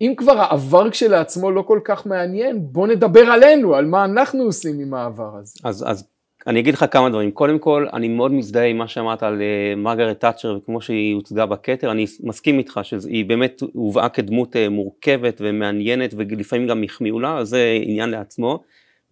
[0.02, 4.80] אם כבר העבר כשלעצמו לא כל כך מעניין, בוא נדבר עלינו, על מה אנחנו עושים
[4.80, 5.60] עם העבר הזה.
[5.64, 6.08] אז, אז
[6.48, 7.32] אני אגיד לך כמה דברים.
[7.32, 11.46] קודם כל, אני מאוד מזדהה עם מה שאמרת על uh, מרגרט תאצ'ר וכמו שהיא הוצגה
[11.46, 17.44] בכתר, אני מסכים איתך שהיא באמת הובאה כדמות uh, מורכבת ומעניינת ולפעמים גם החמיאו לה,
[17.44, 18.64] זה עניין לעצמו.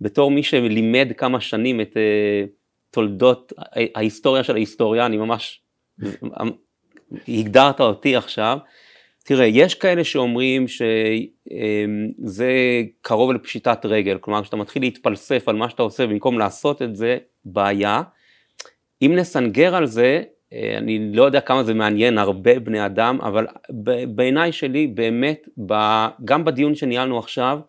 [0.01, 2.49] בתור מי שלימד כמה שנים את uh,
[2.91, 3.53] תולדות
[3.95, 5.61] ההיסטוריה של ההיסטוריה, אני ממש,
[7.27, 8.57] הגדרת אותי עכשיו.
[9.27, 12.51] תראה, יש כאלה שאומרים שזה
[13.01, 17.17] קרוב לפשיטת רגל, כלומר כשאתה מתחיל להתפלסף על מה שאתה עושה במקום לעשות את זה,
[17.45, 18.01] בעיה.
[19.01, 20.21] אם נסנגר על זה,
[20.77, 23.47] אני לא יודע כמה זה מעניין הרבה בני אדם, אבל
[24.07, 25.49] בעיניי שלי באמת,
[26.25, 27.59] גם בדיון שניהלנו עכשיו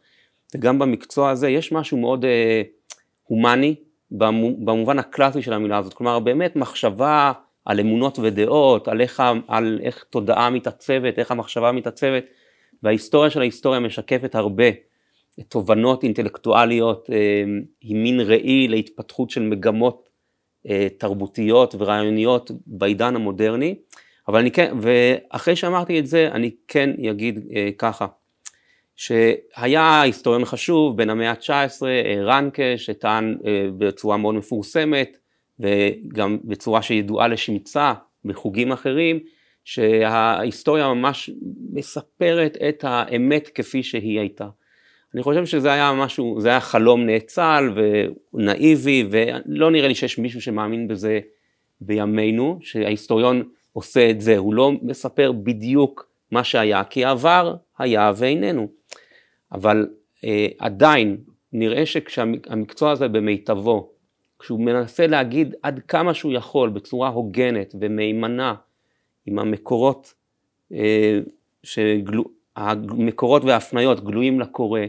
[0.55, 2.25] וגם במקצוע הזה, יש משהו מאוד
[3.25, 3.75] הומני
[4.11, 7.33] במובן הקלאסי של המילה הזאת, כלומר באמת מחשבה
[7.69, 12.25] על אמונות ודעות, על איך, על איך תודעה מתעצבת, איך המחשבה מתעצבת,
[12.83, 14.65] וההיסטוריה של ההיסטוריה משקפת הרבה
[15.49, 17.45] תובנות אינטלקטואליות אה,
[17.81, 20.09] היא מין ראי להתפתחות של מגמות
[20.69, 23.75] אה, תרבותיות ורעיוניות בעידן המודרני,
[24.29, 28.07] אבל אני כן, ואחרי שאמרתי את זה, אני כן אגיד אה, ככה,
[28.97, 35.19] שהיה היסטוריון חשוב בין המאה ה-19, אה, רנקה, שטען אה, בצורה מאוד מפורסמת,
[35.61, 37.93] וגם בצורה שידועה לשמצה
[38.25, 39.21] בחוגים אחרים,
[39.65, 41.31] שההיסטוריה ממש
[41.73, 44.49] מספרת את האמת כפי שהיא הייתה.
[45.15, 47.73] אני חושב שזה היה משהו, זה היה חלום נאצל
[48.35, 51.21] ונאיבי, ולא נראה לי שיש מישהו שמאמין בזה
[51.81, 58.69] בימינו, שההיסטוריון עושה את זה, הוא לא מספר בדיוק מה שהיה, כי העבר היה ואיננו.
[59.53, 59.89] אבל
[60.25, 61.17] אה, עדיין
[61.53, 63.91] נראה שכשהמקצוע הזה במיטבו,
[64.39, 68.55] כשהוא מנסה להגיד עד כמה שהוא יכול בצורה הוגנת ומהימנה
[69.27, 70.15] עם המקורות,
[70.73, 71.19] אה,
[71.63, 72.25] שגלו,
[72.57, 74.81] המקורות וההפניות גלויים לקורא,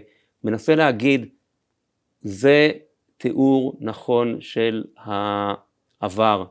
[0.44, 1.26] מנסה להגיד
[2.22, 2.72] זה
[3.18, 6.46] תיאור נכון של העבר,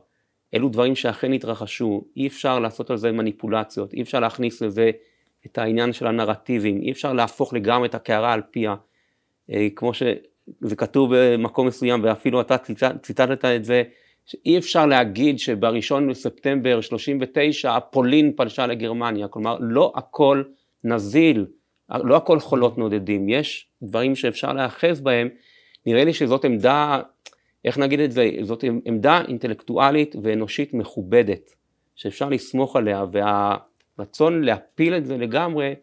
[0.53, 4.91] אלו דברים שאכן התרחשו, אי אפשר לעשות על זה מניפולציות, אי אפשר להכניס לזה
[5.45, 8.75] את העניין של הנרטיבים, אי אפשר להפוך לגמרי את הקערה על פיה,
[9.51, 9.91] אה, כמו
[10.61, 12.57] שזה כתוב במקום מסוים ואפילו אתה
[13.01, 13.83] ציטטת את זה,
[14.25, 20.43] שאי אפשר להגיד שבראשון לספטמבר 39 הפולין פלשה לגרמניה, כלומר לא הכל
[20.83, 21.45] נזיל,
[21.89, 25.29] לא הכל חולות נודדים, יש דברים שאפשר להיאחז בהם,
[25.85, 27.01] נראה לי שזאת עמדה,
[27.65, 31.49] איך נגיד את זה, זאת עמדה אינטלקטואלית ואנושית מכובדת,
[31.95, 35.75] שאפשר לסמוך עליה, והרצון להפיל את זה לגמרי,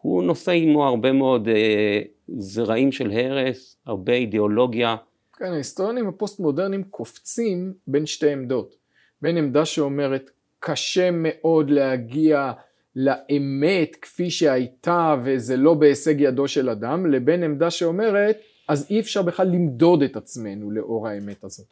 [0.00, 4.96] הוא נושא עמו הרבה מאוד אה, זרעים של הרס, הרבה אידיאולוגיה.
[5.36, 8.74] כן, ההיסטוריונים הפוסט מודרניים קופצים בין שתי עמדות,
[9.22, 12.52] בין עמדה שאומרת קשה מאוד להגיע
[12.96, 18.36] לאמת כפי שהייתה וזה לא בהישג ידו של אדם, לבין עמדה שאומרת
[18.68, 21.66] אז אי אפשר בכלל למדוד את עצמנו לאור האמת הזאת.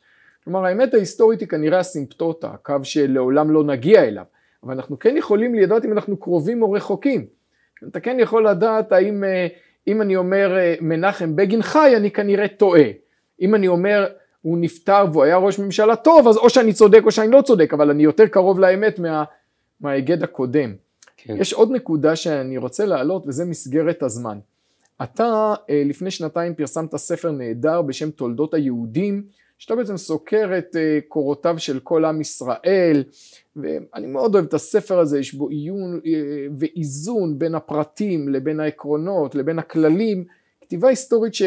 [0.45, 4.25] כלומר האמת ההיסטורית היא כנראה הסימפטוטה, הקו שלעולם לא נגיע אליו,
[4.63, 7.27] אבל אנחנו כן יכולים לדעת אם אנחנו קרובים או רחוקים.
[7.89, 9.47] אתה כן יכול לדעת האם אה,
[9.87, 12.85] אם אני אומר אה, מנחם בגין חי אני כנראה טועה.
[13.41, 14.07] אם אני אומר
[14.43, 17.75] הוא נפטר והוא היה ראש ממשלה טוב אז או שאני צודק או שאני לא צודק
[17.75, 19.25] אבל אני יותר קרוב לאמת מה,
[19.81, 20.75] מההיגד הקודם.
[21.17, 21.37] כן.
[21.39, 24.39] יש עוד נקודה שאני רוצה להעלות וזה מסגרת הזמן.
[25.03, 29.23] אתה אה, לפני שנתיים פרסמת ספר נהדר בשם תולדות היהודים,
[29.63, 33.05] שאתה בעצם סוקר את אה, קורותיו של כל עם ישראל,
[33.57, 36.11] ואני מאוד אוהב את הספר הזה, יש בו עיון אה,
[36.59, 40.25] ואיזון בין הפרטים לבין העקרונות לבין הכללים,
[40.61, 41.43] כתיבה היסטורית ש...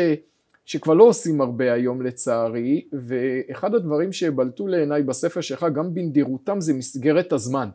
[0.65, 6.73] שכבר לא עושים הרבה היום לצערי, ואחד הדברים שבלטו לעיניי בספר שלך גם בנדירותם זה
[6.73, 7.69] מסגרת הזמן.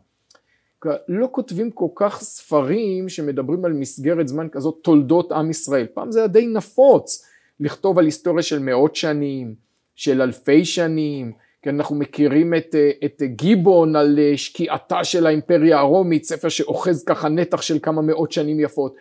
[1.09, 5.87] לא כותבים כל כך ספרים שמדברים על מסגרת זמן כזאת תולדות עם ישראל.
[5.95, 7.25] פעם זה היה די נפוץ
[7.61, 9.70] לכתוב על היסטוריה של מאות שנים,
[10.01, 11.33] של אלפי שנים,
[11.63, 17.63] כי אנחנו מכירים את, את גיבון על שקיעתה של האימפריה הרומית, ספר שאוחז ככה נתח
[17.63, 18.95] של כמה מאות שנים יפות.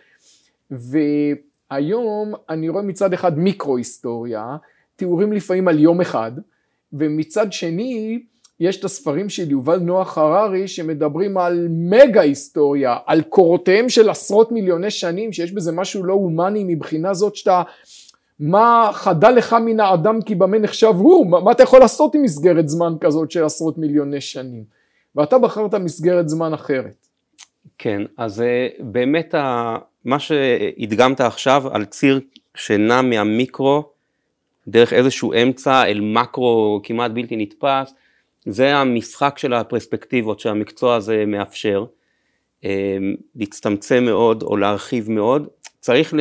[0.70, 4.56] והיום אני רואה מצד אחד מיקרו היסטוריה,
[4.96, 6.32] תיאורים לפעמים על יום אחד,
[6.92, 8.22] ומצד שני
[8.60, 14.52] יש את הספרים של יובל נוח הררי שמדברים על מגה היסטוריה, על קורותיהם של עשרות
[14.52, 17.62] מיליוני שנים, שיש בזה משהו לא הומני מבחינה זאת שאתה,
[18.40, 22.22] מה חדל לך מן האדם כי במה נחשב הוא, מה, מה אתה יכול לעשות עם
[22.22, 24.64] מסגרת זמן כזאת של עשרות מיליוני שנים,
[25.16, 27.06] ואתה בחרת מסגרת זמן אחרת.
[27.78, 29.34] כן, אז אה, באמת
[30.04, 32.20] מה שהדגמת עכשיו על ציר
[32.54, 33.82] שנע מהמיקרו
[34.68, 37.94] דרך איזשהו אמצע אל מקרו כמעט בלתי נתפס,
[38.46, 41.84] זה המשחק של הפרספקטיבות שהמקצוע הזה מאפשר,
[42.64, 42.70] אמ,
[43.36, 45.48] להצטמצם מאוד או להרחיב מאוד.
[45.80, 46.14] צריך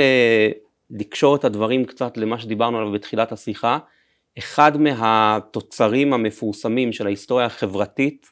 [0.91, 3.77] לקשור את הדברים קצת למה שדיברנו עליו בתחילת השיחה.
[4.37, 8.31] אחד מהתוצרים המפורסמים של ההיסטוריה החברתית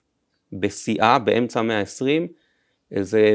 [0.53, 2.27] בשיאה באמצע המאה ה-20,
[2.99, 3.33] זה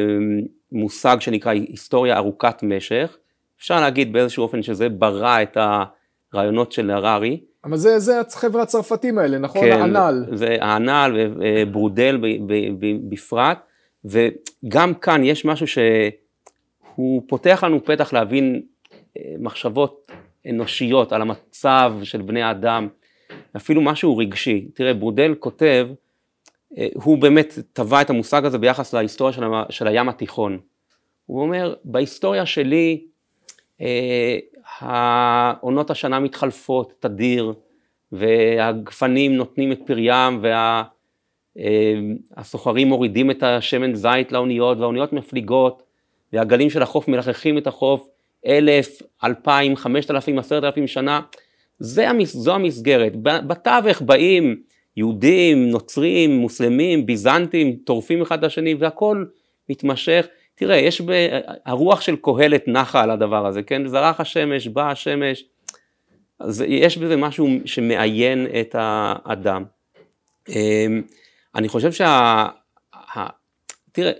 [0.72, 3.16] מושג שנקרא היסטוריה ארוכת משך.
[3.58, 5.56] אפשר להגיד באיזשהו אופן שזה ברא את
[6.32, 7.40] הרעיונות של הררי.
[7.64, 9.60] אבל זה, זה החבר'ה הצרפתים האלה, נכון?
[9.60, 10.24] כן, האנל.
[10.32, 12.20] זה האנל וברודל
[13.08, 13.58] בפרט,
[14.04, 18.60] וגם כאן יש משהו שהוא פותח לנו פתח להבין אה,
[19.38, 20.10] מחשבות
[20.48, 22.88] אנושיות על המצב של בני האדם,
[23.56, 24.68] אפילו משהו רגשי.
[24.74, 25.88] תראה, ברודל כותב,
[26.78, 30.58] אה, הוא באמת טבע את המושג הזה ביחס להיסטוריה של, של הים התיכון.
[31.26, 33.04] הוא אומר, בהיסטוריה שלי,
[33.80, 34.38] אה,
[34.78, 37.52] העונות השנה מתחלפות תדיר,
[38.12, 40.44] והגפנים נותנים את פריים,
[42.36, 45.82] והסוחרים אה, מורידים את השמן זית לאוניות, והאוניות מפליגות,
[46.32, 48.08] והגלים של החוף מלחכים את החוף
[48.46, 51.20] אלף, אלפיים, חמשת אלפים, עשרת אלפים שנה,
[51.78, 53.12] זה, זו המסגרת.
[53.22, 54.62] בתווך באים
[54.96, 59.24] יהודים, נוצרים, מוסלמים, ביזנטים, טורפים אחד את השני והכל
[59.68, 60.26] מתמשך.
[60.54, 61.12] תראה, יש ב...
[61.66, 63.86] הרוח של קהלת נחה על הדבר הזה, כן?
[63.86, 65.44] זרח השמש, בא השמש,
[66.40, 69.64] אז יש בזה משהו שמעיין את האדם.
[70.48, 71.02] אמ,
[71.54, 72.46] אני חושב שה...
[73.92, 74.12] תראה,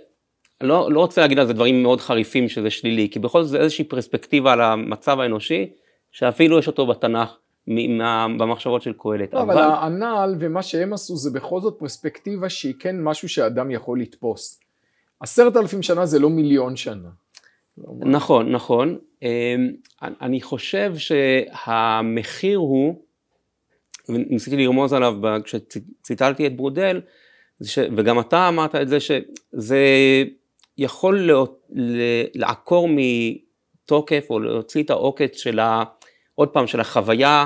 [0.63, 3.57] לא, לא רוצה להגיד על זה דברים מאוד חריפים שזה שלילי, כי בכל זאת זה
[3.57, 5.69] איזושהי פרספקטיבה על המצב האנושי,
[6.11, 7.37] שאפילו יש אותו בתנ"ך
[8.37, 9.33] במחשבות של קהלת.
[9.33, 13.71] לא, אבל, אבל הנ"ל ומה שהם עשו זה בכל זאת פרספקטיבה שהיא כן משהו שאדם
[13.71, 14.59] יכול לתפוס.
[15.19, 17.09] עשרת אלפים שנה זה לא מיליון שנה.
[17.99, 18.97] נכון, נכון.
[19.21, 19.27] אמ,
[20.01, 22.95] אני חושב שהמחיר הוא,
[24.09, 27.01] וניסיתי לרמוז עליו כשציטלתי את ברודל,
[27.77, 29.79] וגם אתה אמרת את זה, שזה
[30.77, 31.29] יכול
[32.35, 35.83] לעקור מתוקף או להוציא את העוקץ של ה...
[36.35, 37.45] עוד פעם, של החוויה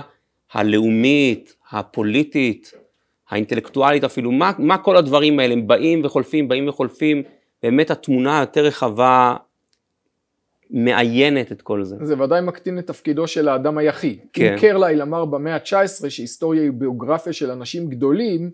[0.53, 2.71] הלאומית, הפוליטית,
[3.29, 7.23] האינטלקטואלית אפילו, מה, מה כל הדברים האלה, הם באים וחולפים, באים וחולפים,
[7.63, 9.35] באמת התמונה היותר רחבה
[10.69, 11.95] מעיינת את כל זה.
[12.01, 14.19] זה ודאי מקטין את תפקידו של האדם היחיד.
[14.33, 14.53] כן.
[14.53, 18.51] אם קרלייל אמר במאה ה-19 שהיסטוריה היא ביוגרפיה של אנשים גדולים,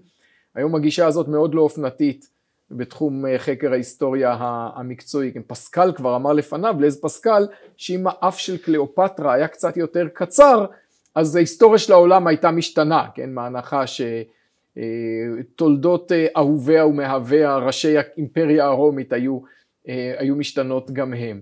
[0.56, 2.33] היום הגישה הזאת מאוד לא אופנתית
[2.78, 4.36] בתחום אה, חקר ההיסטוריה
[4.76, 5.32] המקצועי.
[5.32, 10.66] כן, פסקל כבר אמר לפניו, לז פסקל, שאם האף של קליאופטרה היה קצת יותר קצר,
[11.16, 13.84] אז ההיסטוריה של העולם הייתה משתנה, כן, מההנחה
[14.78, 19.40] שתולדות אה, אהוביה ומאהביה, ראשי האימפריה הרומית היו,
[19.88, 21.42] אה, היו משתנות גם הם.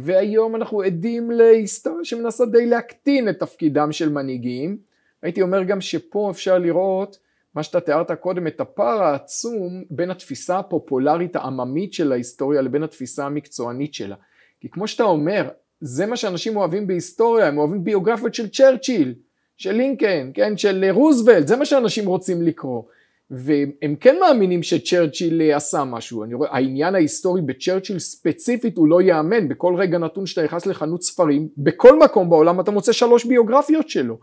[0.00, 4.76] והיום אנחנו עדים להיסטוריה שמנסה די להקטין את תפקידם של מנהיגים.
[5.22, 7.18] הייתי אומר גם שפה אפשר לראות
[7.54, 13.26] מה שאתה תיארת קודם, את הפער העצום בין התפיסה הפופולרית העממית של ההיסטוריה לבין התפיסה
[13.26, 14.16] המקצוענית שלה.
[14.60, 15.48] כי כמו שאתה אומר,
[15.80, 19.14] זה מה שאנשים אוהבים בהיסטוריה, הם אוהבים ביוגרפיות של צ'רצ'יל,
[19.56, 22.82] של לינקן, כן, של רוזוולט, זה מה שאנשים רוצים לקרוא.
[23.30, 26.24] והם כן מאמינים שצ'רצ'יל עשה משהו.
[26.24, 29.48] אני רואה, העניין ההיסטורי בצ'רצ'יל ספציפית הוא לא ייאמן.
[29.48, 34.18] בכל רגע נתון שאתה נכנס לחנות ספרים, בכל מקום בעולם אתה מוצא שלוש ביוגרפיות שלו.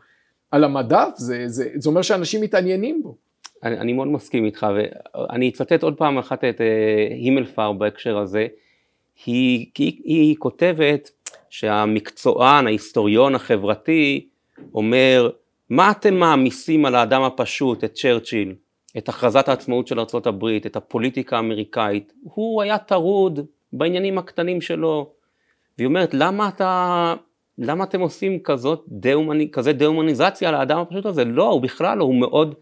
[0.52, 3.18] על המדף, זה, זה, זה אומר שאנשים מתעניינים בו.
[3.64, 4.68] אני, אני מאוד מסכים איתך,
[5.16, 6.64] ואני אצטט עוד פעם אחת את uh,
[7.14, 8.48] הימלפר בהקשר הזה.
[9.26, 11.12] היא, היא, היא כותבת
[11.50, 14.28] שהמקצוען, ההיסטוריון החברתי,
[14.74, 15.30] אומר,
[15.70, 18.56] מה אתם מעמיסים על האדם הפשוט, את צ'רצ'יל,
[18.98, 22.14] את הכרזת העצמאות של ארה"ב, את הפוליטיקה האמריקאית?
[22.24, 23.40] הוא היה טרוד
[23.74, 25.12] בעניינים הקטנים שלו.
[25.78, 27.14] והיא אומרת, למה אתה
[27.58, 31.26] למה אתם עושים כזאת דה-הומני, כזה דה-הומניזציה לאדם הפשוט הזה?
[31.26, 32.56] לא, הוא בכלל לא, הוא מאוד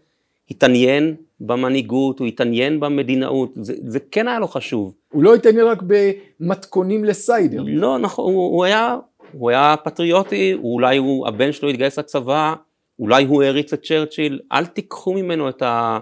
[0.50, 4.94] התעניין במנהיגות, הוא התעניין במדינאות, זה, זה כן היה לו חשוב.
[5.12, 7.62] הוא לא התעניין רק במתכונים לסיידר.
[7.66, 8.96] לא, נכון, הוא, הוא, היה,
[9.32, 12.54] הוא היה פטריוטי, אולי הוא, הבן שלו התגייס לצבא,
[12.98, 15.98] אולי הוא העריץ את צ'רצ'יל, אל תיקחו ממנו את, ה,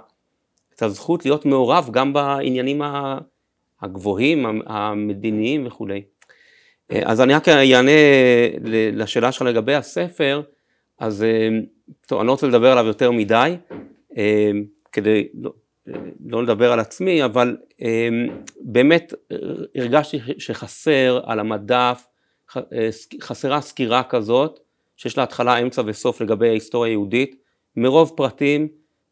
[0.74, 2.82] את הזכות להיות מעורב גם בעניינים
[3.82, 6.02] הגבוהים, המדיניים וכולי.
[6.94, 7.90] אה, אז אני רק אענה
[8.92, 10.42] לשאלה שלך לגבי הספר,
[10.98, 11.48] אז אה,
[12.06, 13.56] טוב, אני לא רוצה לדבר עליו יותר מדי,
[14.16, 14.50] אה,
[14.92, 15.52] כדי לא,
[16.26, 17.56] לא לדבר על עצמי, אבל
[18.60, 19.14] באמת
[19.74, 22.06] הרגשתי שחסר על המדף,
[23.20, 24.60] חסרה סקירה כזאת,
[24.96, 27.36] שיש לה התחלה, אמצע וסוף לגבי ההיסטוריה היהודית,
[27.76, 28.68] מרוב פרטים,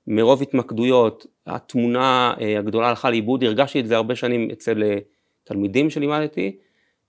[0.06, 4.82] מרוב התמקדויות, התמונה הגדולה הלכה לאיבוד, הרגשתי את זה הרבה שנים אצל
[5.44, 6.56] תלמידים שלימדתי,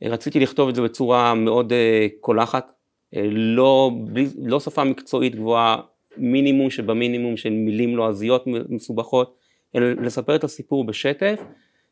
[0.09, 2.71] רציתי לכתוב את זה בצורה מאוד אה, קולחת,
[3.15, 5.77] אה, לא, בלי, לא שפה מקצועית גבוהה,
[6.17, 9.37] מינימום שבמינימום של מילים לועזיות מסובכות,
[9.75, 11.41] אלא לספר את הסיפור בשטף,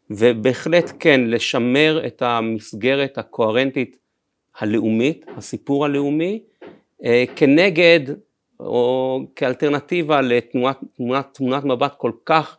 [0.09, 3.97] ובהחלט כן, לשמר את המסגרת הקוהרנטית
[4.59, 6.43] הלאומית, הסיפור הלאומי,
[7.05, 7.99] אה, כנגד
[8.59, 10.77] או כאלטרנטיבה לתמונת
[11.33, 12.57] תמונת מבט כל כך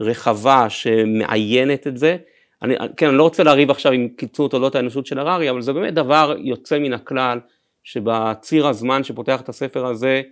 [0.00, 2.16] רחבה שמעיינת את זה,
[2.62, 5.72] אני, כן, אני לא רוצה לריב עכשיו עם קיצור תולדות האנושות של הררי, אבל זה
[5.72, 7.40] באמת דבר יוצא מן הכלל,
[7.84, 10.22] שבציר הזמן שפותח את הספר הזה,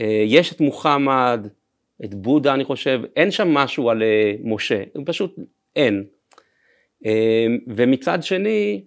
[0.00, 1.46] אה, יש את מוחמד,
[2.04, 5.36] את בודה אני חושב, אין שם משהו על אה, משה, פשוט
[5.76, 6.04] אין.
[7.06, 8.84] אה, ומצד שני,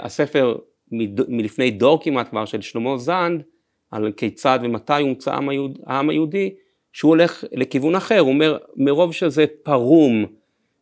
[0.00, 0.56] הספר
[1.28, 3.42] מלפני דור כמעט כבר של שלמה זנד,
[3.90, 5.38] על כיצד ומתי הומצא
[5.86, 6.54] העם היהודי,
[6.92, 10.24] שהוא הולך לכיוון אחר, הוא אומר, מרוב שזה פרום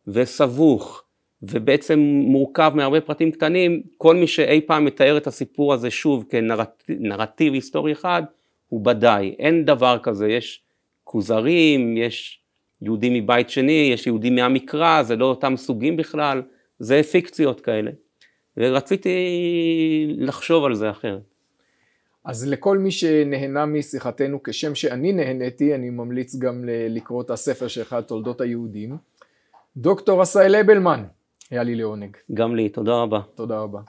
[0.07, 1.04] וסבוך
[1.51, 7.53] ובעצם מורכב מהרבה פרטים קטנים, כל מי שאי פעם מתאר את הסיפור הזה שוב כנרטיב
[7.53, 8.23] היסטורי אחד,
[8.69, 10.63] הוא בדי, אין דבר כזה, יש
[11.03, 12.39] כוזרים, יש
[12.81, 16.41] יהודים מבית שני, יש יהודים מהמקרא, זה לא אותם סוגים בכלל,
[16.79, 17.91] זה פיקציות כאלה.
[18.57, 19.17] ורציתי
[20.17, 21.21] לחשוב על זה אחרת.
[22.25, 27.95] אז לכל מי שנהנה משיחתנו כשם שאני נהניתי, אני ממליץ גם לקרוא את הספר שלך,
[28.07, 28.97] תולדות היהודים.
[29.77, 31.03] דוקטור עשאל אבלמן,
[31.51, 32.17] היה לי לעונג.
[32.33, 33.19] גם לי, תודה רבה.
[33.35, 33.79] תודה רבה.